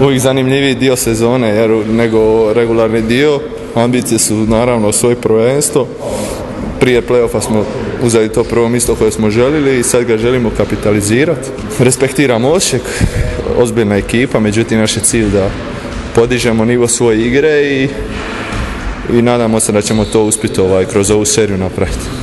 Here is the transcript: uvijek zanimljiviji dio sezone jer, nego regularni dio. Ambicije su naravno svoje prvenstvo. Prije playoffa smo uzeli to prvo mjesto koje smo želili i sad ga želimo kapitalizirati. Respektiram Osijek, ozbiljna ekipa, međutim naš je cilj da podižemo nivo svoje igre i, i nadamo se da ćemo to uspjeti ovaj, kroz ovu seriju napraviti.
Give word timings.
uvijek 0.00 0.20
zanimljiviji 0.20 0.74
dio 0.74 0.96
sezone 0.96 1.48
jer, 1.48 1.70
nego 1.70 2.52
regularni 2.52 3.02
dio. 3.02 3.40
Ambicije 3.74 4.18
su 4.18 4.34
naravno 4.34 4.92
svoje 4.92 5.16
prvenstvo. 5.16 5.86
Prije 6.80 7.02
playoffa 7.02 7.40
smo 7.40 7.64
uzeli 8.02 8.28
to 8.28 8.44
prvo 8.44 8.68
mjesto 8.68 8.94
koje 8.94 9.10
smo 9.10 9.30
želili 9.30 9.78
i 9.78 9.82
sad 9.82 10.04
ga 10.04 10.16
želimo 10.16 10.50
kapitalizirati. 10.56 11.48
Respektiram 11.78 12.44
Osijek, 12.44 12.82
ozbiljna 13.58 13.96
ekipa, 13.96 14.40
međutim 14.40 14.78
naš 14.78 14.96
je 14.96 15.02
cilj 15.02 15.30
da 15.30 15.50
podižemo 16.14 16.64
nivo 16.64 16.88
svoje 16.88 17.26
igre 17.26 17.62
i, 17.62 17.88
i 19.18 19.22
nadamo 19.22 19.60
se 19.60 19.72
da 19.72 19.82
ćemo 19.82 20.04
to 20.04 20.24
uspjeti 20.24 20.60
ovaj, 20.60 20.84
kroz 20.84 21.10
ovu 21.10 21.24
seriju 21.24 21.58
napraviti. 21.58 22.16